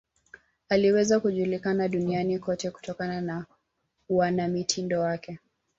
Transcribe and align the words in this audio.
aliweza 0.69 1.19
kujulikana 1.19 1.87
duniani 1.87 2.39
kote 2.39 2.71
kutokana 2.71 3.21
na 3.21 3.45
uanamitindo 4.09 4.99
wake 5.01 5.39